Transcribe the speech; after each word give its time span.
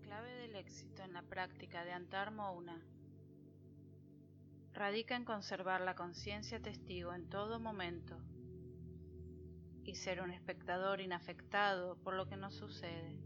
clave 0.00 0.32
del 0.34 0.56
éxito 0.56 1.02
en 1.02 1.12
la 1.12 1.22
práctica 1.22 1.84
de 1.84 1.92
Antar 1.92 2.32
Mouna 2.32 2.80
radica 4.72 5.16
en 5.16 5.24
conservar 5.24 5.80
la 5.80 5.94
conciencia 5.94 6.60
testigo 6.60 7.12
en 7.12 7.28
todo 7.28 7.58
momento 7.58 8.16
y 9.84 9.94
ser 9.94 10.20
un 10.20 10.30
espectador 10.30 11.00
inafectado 11.00 11.96
por 12.02 12.14
lo 12.14 12.28
que 12.28 12.36
nos 12.36 12.54
sucede. 12.54 13.18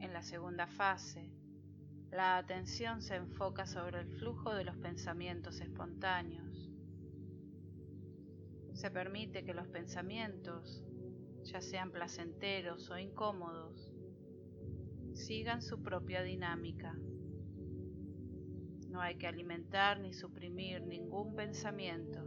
En 0.00 0.12
la 0.12 0.22
segunda 0.22 0.66
fase, 0.66 1.30
la 2.10 2.36
atención 2.36 3.02
se 3.02 3.16
enfoca 3.16 3.66
sobre 3.66 4.00
el 4.00 4.08
flujo 4.18 4.54
de 4.54 4.64
los 4.64 4.76
pensamientos 4.76 5.60
espontáneos. 5.60 6.70
Se 8.74 8.90
permite 8.90 9.44
que 9.44 9.54
los 9.54 9.68
pensamientos, 9.68 10.84
ya 11.44 11.60
sean 11.60 11.90
placenteros 11.90 12.90
o 12.90 12.98
incómodos, 12.98 13.85
sigan 15.16 15.62
su 15.62 15.82
propia 15.82 16.22
dinámica. 16.22 16.94
No 18.90 19.00
hay 19.00 19.16
que 19.16 19.26
alimentar 19.26 19.98
ni 19.98 20.12
suprimir 20.12 20.82
ningún 20.82 21.34
pensamiento. 21.34 22.20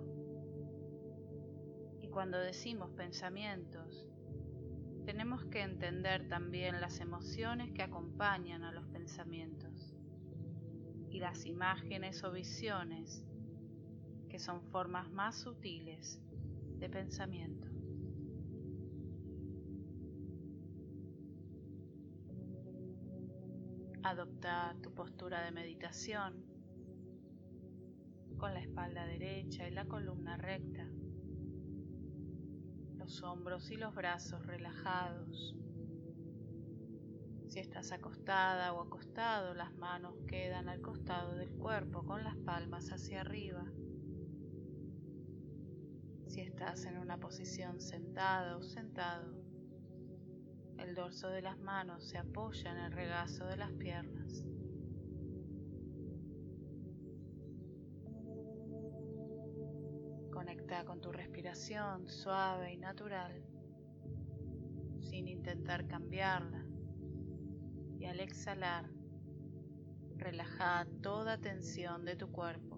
Y 2.01 2.07
cuando 2.09 2.39
decimos 2.39 2.91
pensamientos, 2.91 4.07
tenemos 5.05 5.45
que 5.45 5.61
entender 5.61 6.27
también 6.27 6.81
las 6.81 6.99
emociones 6.99 7.71
que 7.71 7.83
acompañan 7.83 8.63
a 8.63 8.71
los 8.71 8.87
pensamientos 8.87 9.95
y 11.09 11.19
las 11.19 11.45
imágenes 11.45 12.23
o 12.23 12.31
visiones 12.31 13.23
que 14.29 14.39
son 14.39 14.61
formas 14.63 15.09
más 15.11 15.35
sutiles 15.35 16.21
de 16.77 16.89
pensamiento. 16.89 17.68
Adopta 24.03 24.75
tu 24.81 24.93
postura 24.93 25.43
de 25.43 25.51
meditación 25.51 26.45
con 28.37 28.53
la 28.53 28.61
espalda 28.61 29.05
derecha 29.05 29.67
y 29.67 29.71
la 29.71 29.85
columna 29.85 30.37
recta, 30.37 30.87
los 32.95 33.21
hombros 33.23 33.69
y 33.71 33.75
los 33.75 33.93
brazos 33.93 34.45
relajados. 34.45 35.53
Si 37.49 37.59
estás 37.59 37.91
acostada 37.91 38.71
o 38.71 38.81
acostado, 38.81 39.53
las 39.53 39.73
manos 39.75 40.15
quedan 40.27 40.69
al 40.69 40.81
costado 40.81 41.35
del 41.35 41.51
cuerpo 41.51 42.05
con 42.05 42.23
las 42.23 42.37
palmas 42.37 42.93
hacia 42.93 43.19
arriba. 43.19 43.65
Si 46.27 46.39
estás 46.39 46.85
en 46.85 46.97
una 46.99 47.17
posición 47.17 47.81
sentada 47.81 48.55
o 48.55 48.63
sentado, 48.63 49.48
el 50.81 50.95
dorso 50.95 51.29
de 51.29 51.41
las 51.41 51.57
manos 51.59 52.03
se 52.03 52.17
apoya 52.17 52.71
en 52.71 52.77
el 52.77 52.91
regazo 52.91 53.45
de 53.45 53.57
las 53.57 53.71
piernas. 53.73 54.43
Conecta 60.31 60.85
con 60.85 61.01
tu 61.01 61.11
respiración 61.11 62.07
suave 62.07 62.73
y 62.73 62.77
natural, 62.77 63.43
sin 65.01 65.27
intentar 65.27 65.85
cambiarla. 65.87 66.65
Y 67.99 68.05
al 68.05 68.21
exhalar, 68.21 68.89
relaja 70.15 70.87
toda 71.01 71.37
tensión 71.37 72.05
de 72.05 72.15
tu 72.15 72.31
cuerpo. 72.31 72.77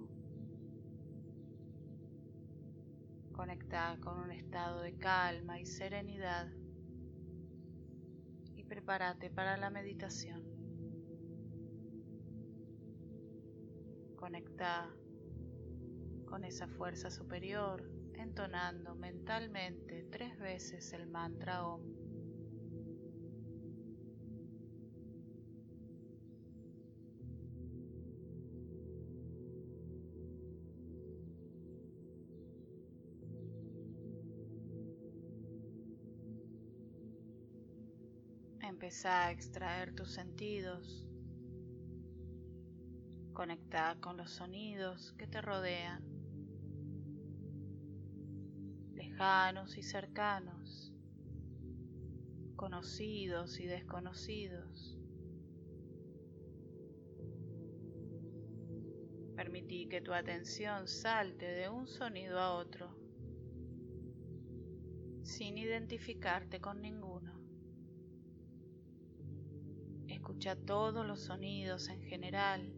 Conecta 3.34 3.98
con 4.02 4.20
un 4.20 4.32
estado 4.32 4.82
de 4.82 4.98
calma 4.98 5.60
y 5.60 5.66
serenidad 5.66 6.48
prepárate 8.72 9.30
para 9.30 9.58
la 9.58 9.70
meditación. 9.70 10.46
Conecta 14.16 14.90
con 16.24 16.46
esa 16.46 16.70
fuerza 16.70 17.12
superior 17.12 17.84
entonando 18.14 18.96
mentalmente 18.96 20.08
tres 20.10 20.40
veces 20.40 20.94
el 20.94 21.06
mantra 21.08 21.68
OM. 21.68 22.01
Empezá 38.82 39.28
a 39.28 39.32
extraer 39.32 39.94
tus 39.94 40.12
sentidos. 40.12 41.08
Conecta 43.32 43.96
con 44.02 44.18
los 44.18 44.32
sonidos 44.32 45.14
que 45.20 45.28
te 45.28 45.40
rodean, 45.40 46.04
lejanos 48.96 49.78
y 49.78 49.84
cercanos, 49.84 50.92
conocidos 52.56 53.60
y 53.60 53.68
desconocidos. 53.68 54.98
Permití 59.36 59.90
que 59.90 60.02
tu 60.02 60.12
atención 60.12 60.88
salte 60.88 61.46
de 61.46 61.70
un 61.70 61.86
sonido 61.86 62.40
a 62.40 62.56
otro, 62.56 62.98
sin 65.22 65.60
identificarte 65.60 66.60
con 66.60 66.82
ninguno. 66.82 67.41
Escucha 70.32 70.56
todos 70.56 71.06
los 71.06 71.20
sonidos 71.26 71.90
en 71.90 72.02
general 72.04 72.74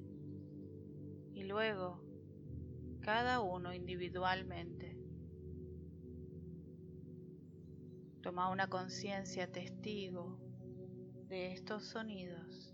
y 1.36 1.44
luego 1.44 2.04
cada 3.00 3.42
uno 3.42 3.76
individualmente. 3.76 4.98
Toma 8.24 8.50
una 8.50 8.68
conciencia 8.70 9.52
testigo 9.52 10.40
de 11.28 11.54
estos 11.54 11.86
sonidos. 11.86 12.74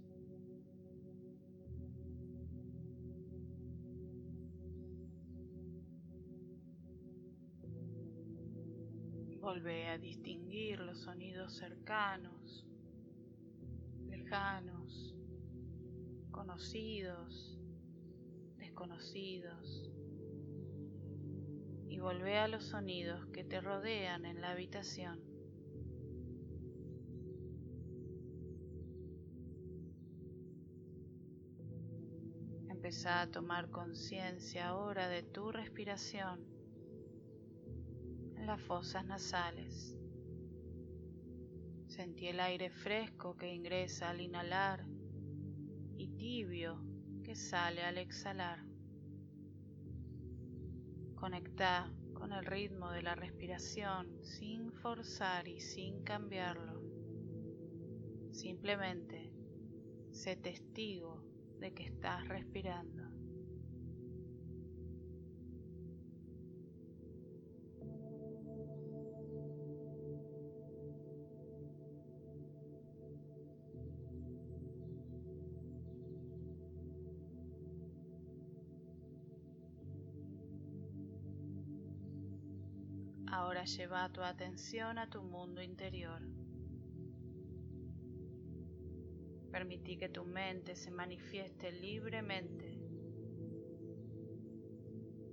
Volve 9.42 9.90
a 9.90 9.98
distinguir 9.98 10.80
los 10.80 11.02
sonidos 11.02 11.58
cercanos 11.58 12.66
lejanos, 14.30 14.79
conocidos, 16.40 17.60
desconocidos, 18.56 19.92
y 21.90 22.00
volvé 22.00 22.38
a 22.38 22.48
los 22.48 22.64
sonidos 22.64 23.26
que 23.34 23.44
te 23.44 23.60
rodean 23.60 24.26
en 24.26 24.40
la 24.40 24.52
habitación. 24.52 25.20
Empezá 32.70 33.20
a 33.20 33.30
tomar 33.30 33.70
conciencia 33.70 34.70
ahora 34.70 35.10
de 35.10 35.24
tu 35.24 35.52
respiración 35.52 36.48
en 38.38 38.46
las 38.46 38.62
fosas 38.62 39.04
nasales. 39.04 39.94
Sentí 41.88 42.28
el 42.28 42.40
aire 42.40 42.70
fresco 42.70 43.36
que 43.36 43.54
ingresa 43.54 44.12
al 44.12 44.22
inhalar 44.22 44.86
que 47.24 47.34
sale 47.34 47.82
al 47.84 47.98
exhalar. 47.98 48.60
Conecta 51.16 51.90
con 52.14 52.34
el 52.34 52.46
ritmo 52.46 52.92
de 52.92 53.04
la 53.04 53.16
respiración 53.16 54.22
sin 54.22 54.74
forzar 54.74 55.48
y 55.48 55.62
sin 55.62 56.04
cambiarlo. 56.04 56.82
Simplemente 58.32 59.32
sé 60.12 60.36
testigo 60.36 61.24
de 61.60 61.74
que 61.74 61.84
estás 61.84 62.28
respirando. 62.28 62.99
Ahora 83.50 83.66
lleva 83.66 84.08
tu 84.10 84.22
atención 84.22 85.00
a 85.00 85.10
tu 85.10 85.24
mundo 85.24 85.60
interior. 85.60 86.22
Permití 89.52 89.98
que 89.98 90.08
tu 90.08 90.24
mente 90.24 90.76
se 90.76 90.92
manifieste 90.92 91.72
libremente. 91.72 92.80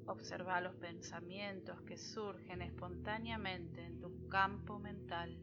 Observa 0.06 0.62
los 0.62 0.74
pensamientos 0.76 1.82
que 1.82 1.98
surgen 1.98 2.62
espontáneamente 2.62 3.84
en 3.84 4.00
tu 4.00 4.28
campo 4.28 4.78
mental, 4.78 5.38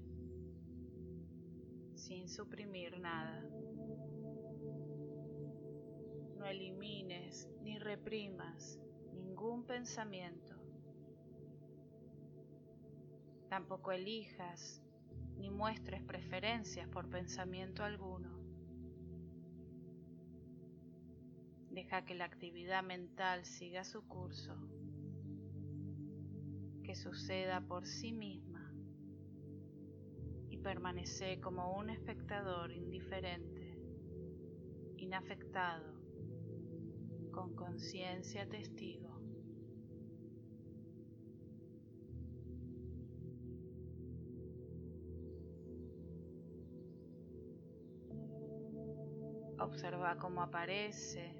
sin 1.93 2.27
suprimir 2.27 2.99
nada. 2.99 3.39
No 6.37 6.45
elimines 6.47 7.47
ni 7.61 7.77
reprimas 7.77 8.79
ningún 9.13 9.63
pensamiento. 9.63 10.52
Tampoco 13.53 13.91
elijas 13.91 14.81
ni 15.37 15.51
muestres 15.51 16.01
preferencias 16.01 16.89
por 16.89 17.07
pensamiento 17.07 17.83
alguno. 17.83 18.31
Deja 21.69 22.03
que 22.03 22.15
la 22.15 22.25
actividad 22.25 22.81
mental 22.81 23.45
siga 23.45 23.83
su 23.83 24.07
curso, 24.07 24.55
que 26.83 26.95
suceda 26.95 27.61
por 27.61 27.85
sí 27.85 28.11
misma 28.11 28.73
y 30.49 30.57
permanece 30.57 31.39
como 31.39 31.77
un 31.77 31.91
espectador 31.91 32.71
indiferente, 32.71 33.77
inafectado, 34.97 35.93
con 37.31 37.55
conciencia 37.55 38.49
testigo. 38.49 39.12
Observa 49.63 50.17
cómo 50.17 50.41
aparece 50.41 51.33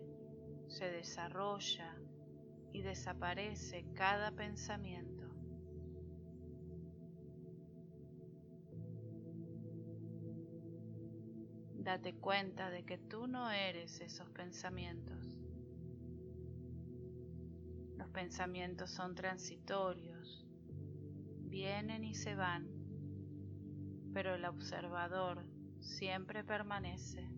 se 0.69 0.89
desarrolla 0.89 1.93
y 2.71 2.81
desaparece 2.81 3.85
cada 3.93 4.31
pensamiento. 4.31 5.27
Date 11.75 12.15
cuenta 12.15 12.69
de 12.69 12.85
que 12.85 12.97
tú 12.97 13.27
no 13.27 13.51
eres 13.51 13.99
esos 13.99 14.29
pensamientos. 14.29 15.37
Los 17.97 18.07
pensamientos 18.11 18.89
son 18.89 19.15
transitorios, 19.15 20.47
vienen 21.41 22.05
y 22.05 22.15
se 22.15 22.35
van, 22.35 22.69
pero 24.13 24.35
el 24.35 24.45
observador 24.45 25.45
siempre 25.81 26.45
permanece. 26.45 27.32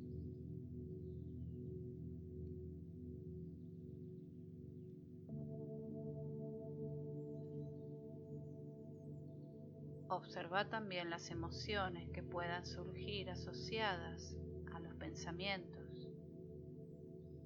Observa 10.15 10.69
también 10.69 11.09
las 11.09 11.29
emociones 11.29 12.09
que 12.11 12.23
puedan 12.23 12.65
surgir 12.65 13.29
asociadas 13.29 14.37
a 14.73 14.79
los 14.79 14.93
pensamientos, 14.95 16.09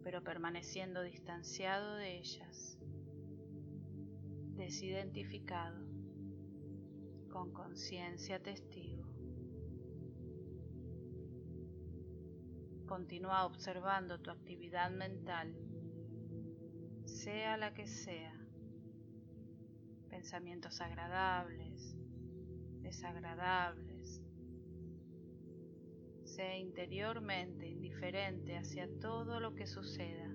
pero 0.03 0.23
permaneciendo 0.23 1.01
distanciado 1.01 1.95
de 1.95 2.19
ellas, 2.19 2.77
desidentificado, 4.55 5.83
con 7.31 7.51
conciencia 7.53 8.39
testigo. 8.39 9.07
Continúa 12.85 13.47
observando 13.47 14.21
tu 14.21 14.29
actividad 14.29 14.91
mental, 14.91 15.55
sea 17.05 17.57
la 17.57 17.73
que 17.73 17.87
sea, 17.87 18.39
pensamientos 20.11 20.79
agradables, 20.81 21.98
desagradables. 22.89 24.19
Sé 26.23 26.57
interiormente 26.57 27.67
indiferente 27.67 28.57
hacia 28.57 28.89
todo 28.99 29.39
lo 29.39 29.53
que 29.53 29.67
suceda. 29.67 30.27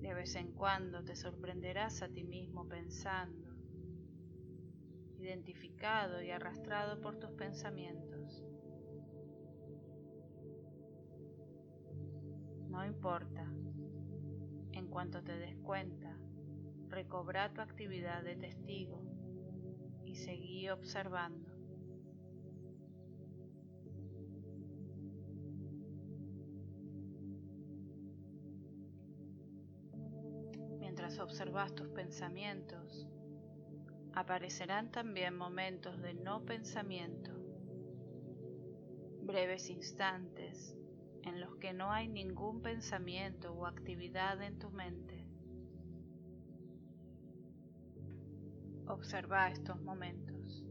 De 0.00 0.12
vez 0.12 0.34
en 0.34 0.52
cuando 0.52 1.04
te 1.04 1.14
sorprenderás 1.14 2.02
a 2.02 2.08
ti 2.08 2.24
mismo 2.24 2.66
pensando, 2.68 3.48
identificado 5.20 6.20
y 6.20 6.30
arrastrado 6.32 7.00
por 7.00 7.20
tus 7.20 7.30
pensamientos. 7.30 8.44
No 12.68 12.84
importa, 12.84 13.48
en 14.72 14.88
cuanto 14.88 15.22
te 15.22 15.38
des 15.38 15.56
cuenta, 15.58 16.18
recobra 16.88 17.52
tu 17.54 17.60
actividad 17.60 18.24
de 18.24 18.34
testigo 18.34 19.13
y 20.14 20.16
seguí 20.16 20.68
observando. 20.68 21.50
Mientras 30.78 31.18
observas 31.18 31.74
tus 31.74 31.88
pensamientos, 31.88 33.08
aparecerán 34.12 34.92
también 34.92 35.36
momentos 35.36 36.00
de 36.00 36.14
no 36.14 36.44
pensamiento, 36.44 37.32
breves 39.22 39.68
instantes 39.68 40.76
en 41.24 41.40
los 41.40 41.56
que 41.56 41.72
no 41.72 41.90
hay 41.90 42.06
ningún 42.06 42.62
pensamiento 42.62 43.52
o 43.52 43.66
actividad 43.66 44.40
en 44.42 44.60
tu 44.60 44.70
mente. 44.70 45.23
Observa 48.94 49.50
estos 49.50 49.82
momentos 49.82 50.64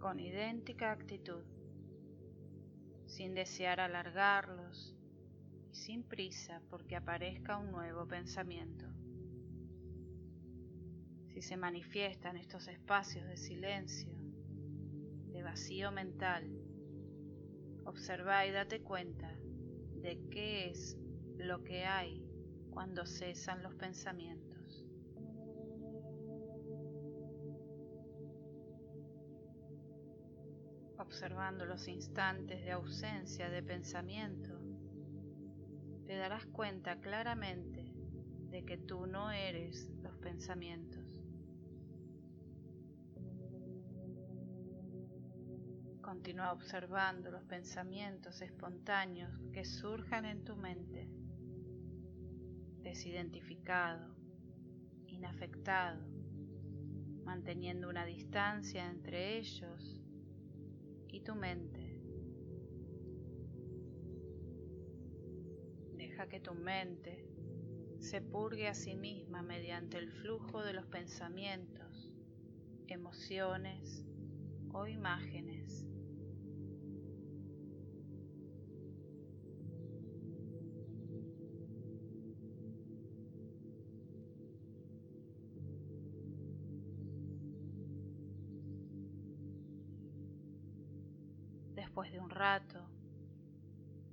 con 0.00 0.18
idéntica 0.18 0.90
actitud, 0.90 1.44
sin 3.06 3.34
desear 3.34 3.78
alargarlos 3.78 4.96
y 5.70 5.76
sin 5.76 6.02
prisa 6.02 6.60
porque 6.70 6.96
aparezca 6.96 7.56
un 7.56 7.70
nuevo 7.70 8.04
pensamiento. 8.08 8.84
Si 11.28 11.40
se 11.40 11.56
manifiestan 11.56 12.36
estos 12.36 12.66
espacios 12.66 13.24
de 13.28 13.36
silencio, 13.36 14.12
de 15.32 15.42
vacío 15.44 15.92
mental, 15.92 16.50
observa 17.84 18.44
y 18.44 18.50
date 18.50 18.82
cuenta 18.82 19.32
de 20.02 20.20
qué 20.32 20.68
es 20.68 20.96
lo 21.38 21.62
que 21.62 21.84
hay 21.84 22.26
cuando 22.70 23.06
cesan 23.06 23.62
los 23.62 23.76
pensamientos. 23.76 24.45
Observando 31.06 31.64
los 31.64 31.86
instantes 31.86 32.64
de 32.64 32.72
ausencia 32.72 33.48
de 33.48 33.62
pensamiento, 33.62 34.58
te 36.04 36.16
darás 36.16 36.44
cuenta 36.46 37.00
claramente 37.00 37.92
de 38.50 38.64
que 38.64 38.76
tú 38.76 39.06
no 39.06 39.30
eres 39.30 39.88
los 40.02 40.16
pensamientos. 40.18 41.04
Continúa 46.02 46.52
observando 46.52 47.30
los 47.30 47.44
pensamientos 47.44 48.42
espontáneos 48.42 49.40
que 49.52 49.64
surjan 49.64 50.24
en 50.24 50.44
tu 50.44 50.56
mente, 50.56 51.08
desidentificado, 52.82 54.12
inafectado, 55.06 56.04
manteniendo 57.24 57.88
una 57.88 58.04
distancia 58.04 58.90
entre 58.90 59.38
ellos 59.38 59.95
y 61.16 61.20
tu 61.20 61.34
mente. 61.34 61.98
Deja 65.96 66.28
que 66.28 66.40
tu 66.40 66.54
mente 66.54 67.26
se 68.00 68.20
purgue 68.20 68.68
a 68.68 68.74
sí 68.74 68.94
misma 68.94 69.40
mediante 69.42 69.96
el 69.96 70.10
flujo 70.10 70.62
de 70.62 70.74
los 70.74 70.86
pensamientos, 70.86 72.12
emociones 72.88 74.04
o 74.72 74.86
imágenes. 74.86 75.85
Después 91.76 92.10
de 92.10 92.18
un 92.18 92.30
rato, 92.30 92.88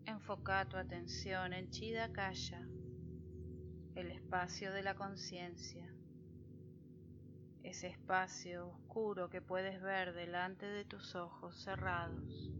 enfoca 0.06 0.68
tu 0.68 0.76
atención 0.76 1.54
en 1.54 1.70
Chidakaya, 1.70 2.68
el 3.96 4.12
espacio 4.12 4.74
de 4.74 4.84
la 4.84 4.96
conciencia, 4.96 5.90
ese 7.64 7.88
espacio 7.88 8.68
oscuro 8.68 9.30
que 9.30 9.42
puedes 9.42 9.82
ver 9.82 10.14
delante 10.14 10.66
de 10.66 10.84
tus 10.84 11.16
ojos 11.16 11.64
cerrados. 11.64 12.52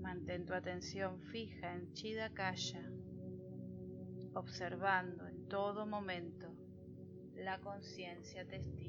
Mantén 0.00 0.46
tu 0.46 0.52
atención 0.52 1.20
fija 1.30 1.74
en 1.76 1.92
Chidakaya, 1.92 2.90
observando 4.34 5.28
en 5.28 5.46
todo 5.46 5.86
momento 5.86 6.52
la 7.36 7.60
conciencia 7.60 8.44
testigo. 8.44 8.85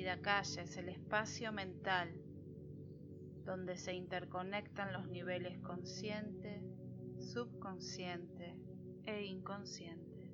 Chidakaya 0.00 0.62
es 0.62 0.78
el 0.78 0.88
espacio 0.88 1.52
mental 1.52 2.10
donde 3.44 3.76
se 3.76 3.92
interconectan 3.92 4.94
los 4.94 5.06
niveles 5.10 5.60
consciente, 5.60 6.64
subconsciente 7.18 8.56
e 9.04 9.26
inconsciente. 9.26 10.32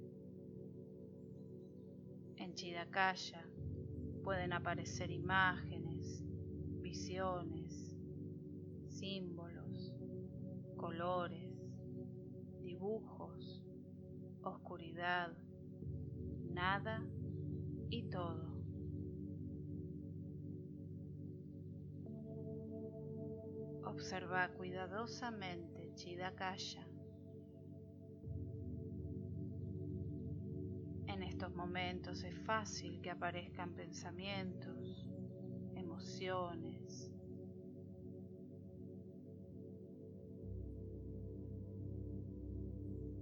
En 2.37 2.55
Chidakaya 2.55 3.45
pueden 4.23 4.53
aparecer 4.53 5.11
imágenes, 5.11 6.23
visiones, 6.81 7.93
símbolos, 8.89 9.93
colores, 10.77 11.51
dibujos, 12.63 13.65
oscuridad, 14.43 15.37
nada 16.53 17.05
y 17.91 18.09
todo. 18.11 18.56
Observa 23.97 24.51
cuidadosamente 24.51 25.91
Chidakaya. 25.95 26.87
En 31.07 31.23
estos 31.23 31.55
momentos 31.55 32.23
es 32.23 32.39
fácil 32.45 33.01
que 33.01 33.11
aparezcan 33.11 33.75
pensamientos, 33.75 35.09
emociones. 35.77 37.11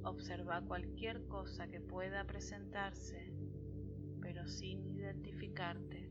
Observa 0.03 0.61
cualquier 0.63 1.25
cosa 1.29 1.69
que 1.69 1.81
pueda 1.81 2.27
presentarse, 2.27 3.33
pero 4.21 4.45
sin 4.49 4.85
identificarte. 4.89 6.04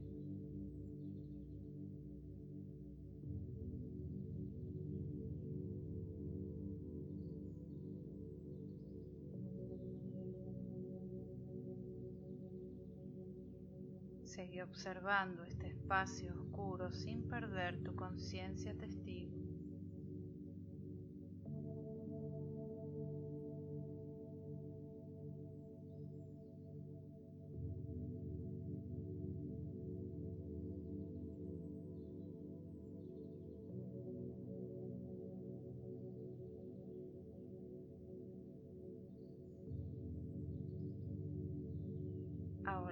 Seguí 14.44 14.60
observando 14.60 15.46
este 15.46 15.68
espacio 15.68 16.34
oscuro 16.34 16.92
sin 16.92 17.30
perder 17.30 17.82
tu 17.82 17.96
conciencia 17.96 18.78
testigo. 18.78 19.13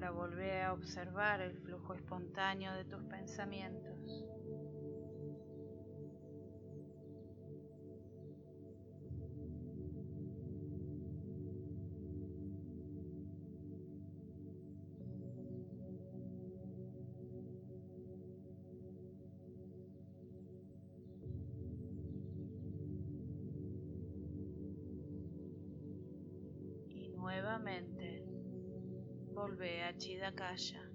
Ahora 0.02 0.12
volvé 0.12 0.64
a 0.64 0.74
observar 0.74 1.42
el 1.42 1.54
flujo 1.60 1.94
espontáneo 1.94 2.74
de 2.74 2.86
tus 2.86 3.04
pensamientos. 3.04 4.00
Y 4.08 4.26
nuevamente 29.52 29.56
volvé 29.56 29.84
a 29.84 29.94
Chidakaya. 29.98 30.91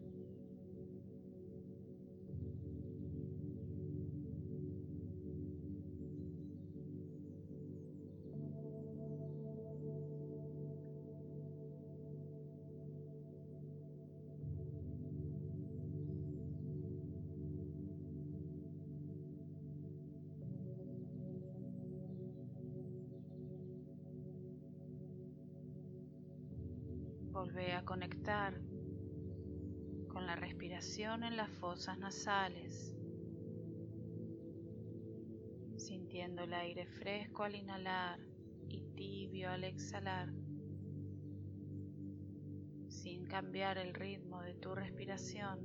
Volvé 27.36 27.74
a 27.74 27.84
conectar 27.84 28.58
con 30.08 30.24
la 30.26 30.36
respiración 30.36 31.22
en 31.22 31.36
las 31.36 31.50
fosas 31.50 31.98
nasales, 31.98 32.94
sintiendo 35.76 36.44
el 36.44 36.54
aire 36.54 36.86
fresco 36.86 37.42
al 37.42 37.56
inhalar 37.56 38.18
y 38.70 38.80
tibio 38.96 39.50
al 39.50 39.64
exhalar, 39.64 40.32
sin 42.88 43.26
cambiar 43.26 43.76
el 43.76 43.92
ritmo 43.92 44.40
de 44.40 44.54
tu 44.54 44.74
respiración, 44.74 45.60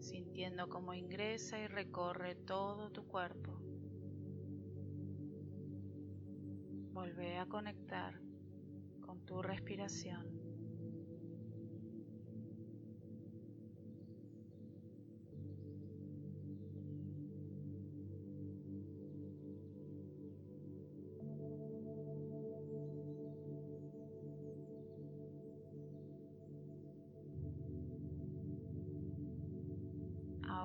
sintiendo 0.00 0.68
cómo 0.68 0.92
ingresa 0.92 1.58
y 1.58 1.66
recorre 1.66 2.34
todo 2.34 2.90
tu 2.90 3.06
cuerpo. 3.06 3.58
Volvé 6.92 7.38
a 7.38 7.46
conectar 7.46 8.20
con 8.20 8.23
tu 9.26 9.42
respiración. 9.42 10.44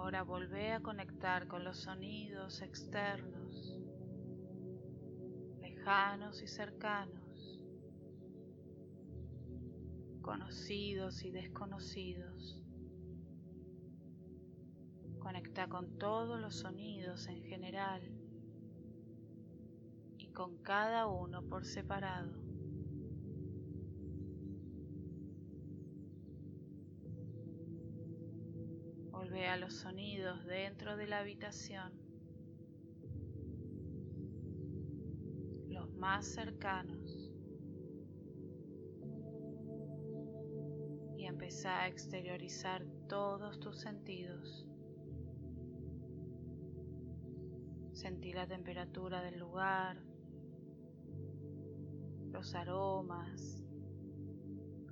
Ahora 0.10 0.24
volvé 0.24 0.74
a 0.74 0.80
conectar 0.80 1.48
con 1.48 1.64
los 1.64 1.78
sonidos 1.78 2.62
externos, 2.62 3.80
lejanos 5.62 6.42
y 6.42 6.48
cercanos, 6.48 7.19
conocidos 10.50 11.24
y 11.24 11.30
desconocidos. 11.30 12.58
Conecta 15.20 15.70
con 15.70 16.00
todos 16.00 16.42
los 16.42 16.56
sonidos 16.56 17.28
en 17.28 17.44
general 17.44 18.02
y 20.18 20.28
con 20.30 20.58
cada 20.64 21.06
uno 21.06 21.44
por 21.44 21.66
separado. 21.66 22.34
Volvé 29.12 29.46
a 29.50 29.58
los 29.58 29.76
sonidos 29.76 30.44
dentro 30.48 30.98
de 30.98 31.06
la 31.06 31.20
habitación, 31.20 31.94
los 35.70 35.94
más 35.94 36.26
cercanos, 36.26 37.19
empezá 41.30 41.82
a 41.82 41.88
exteriorizar 41.88 42.84
todos 43.08 43.60
tus 43.60 43.78
sentidos. 43.80 44.66
Sentí 47.94 48.34
la 48.34 48.48
temperatura 48.48 49.22
del 49.22 49.40
lugar, 49.40 50.02
los 52.32 52.56
aromas, 52.56 53.64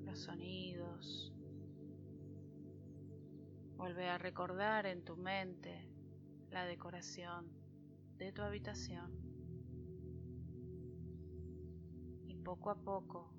los 0.05 0.19
sonidos. 0.19 1.33
Vuelve 3.75 4.07
a 4.07 4.17
recordar 4.17 4.85
en 4.85 5.03
tu 5.03 5.17
mente 5.17 5.89
la 6.51 6.65
decoración 6.65 7.51
de 8.17 8.31
tu 8.31 8.41
habitación. 8.43 9.11
Y 12.27 12.35
poco 12.35 12.69
a 12.69 12.75
poco 12.75 13.36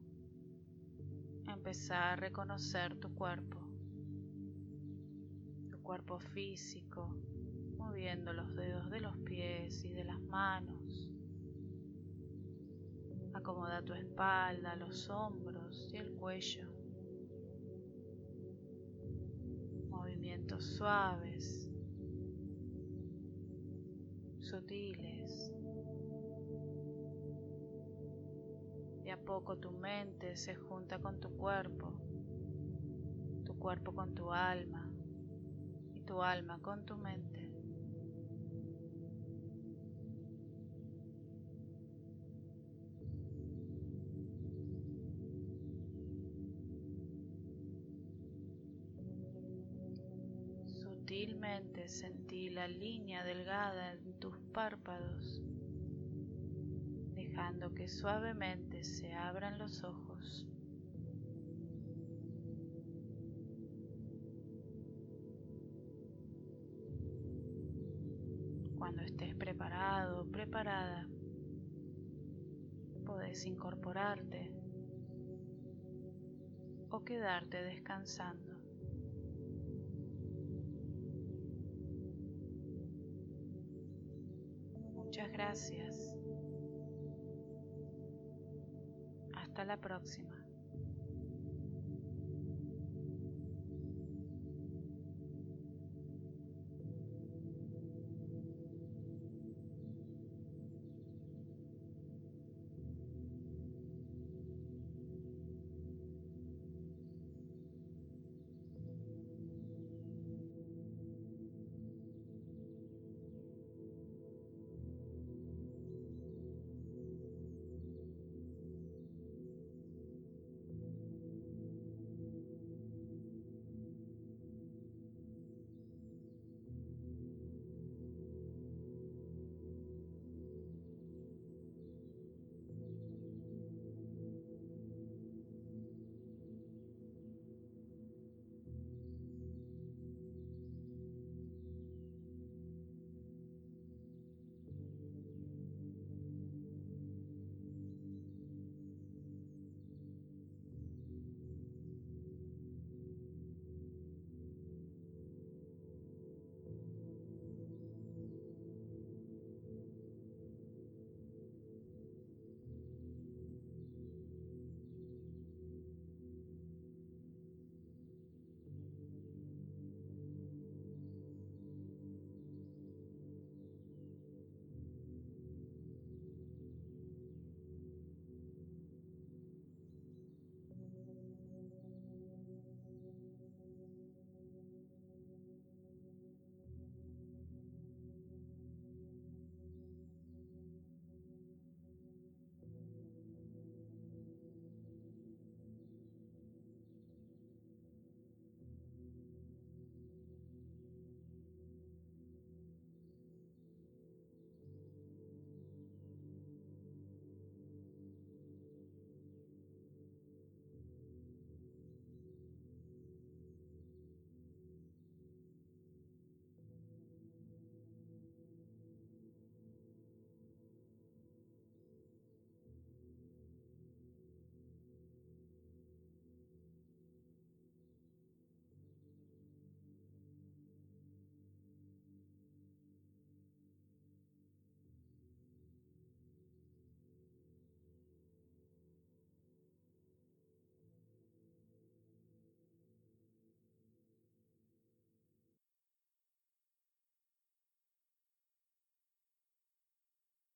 empezar 1.52 2.12
a 2.12 2.17
reconocer 2.17 2.99
tu 2.99 3.14
cuerpo, 3.14 3.59
tu 5.71 5.83
cuerpo 5.83 6.19
físico, 6.19 7.14
moviendo 7.76 8.33
los 8.33 8.55
dedos 8.55 8.90
de 8.90 9.00
los 9.00 9.17
pies 9.19 9.85
y 9.85 9.93
de 9.93 10.05
las 10.05 10.21
manos. 10.21 11.09
Acomoda 13.35 13.83
tu 13.83 13.95
espalda, 13.95 14.76
los 14.76 15.09
hombros 15.11 15.90
y 15.93 15.97
el 15.97 16.12
cuello. 16.12 16.78
movimientos 19.99 20.64
suaves, 20.76 21.69
sutiles. 24.40 25.52
A 29.11 29.17
poco 29.17 29.57
tu 29.57 29.71
mente 29.73 30.37
se 30.37 30.55
junta 30.55 30.99
con 30.99 31.19
tu 31.19 31.35
cuerpo, 31.37 31.93
tu 33.45 33.59
cuerpo 33.59 33.95
con 33.95 34.15
tu 34.15 34.31
alma 34.31 34.87
y 35.93 36.00
tu 36.00 36.21
alma 36.21 36.59
con 36.61 36.85
tu 36.85 36.97
mente. 36.97 37.50
Sutilmente 50.67 51.88
sentí 51.88 52.50
la 52.50 52.69
línea 52.69 53.25
delgada 53.25 53.95
en 53.95 54.19
tus 54.19 54.37
párpados, 54.53 55.43
dejando 57.15 57.73
que 57.75 57.88
suavemente 57.88 58.67
se 58.85 59.14
abran 59.14 59.58
los 59.58 59.82
ojos. 59.85 60.47
Cuando 68.78 69.02
estés 69.02 69.35
preparado 69.35 70.31
preparada, 70.31 71.09
podés 73.05 73.46
incorporarte 73.46 74.53
o 76.90 77.05
quedarte 77.05 77.62
descansando. 77.62 78.55
Muchas 84.94 85.33
gracias. 85.33 86.17
Hasta 89.59 89.66
la 89.66 89.77
próxima. 89.77 90.47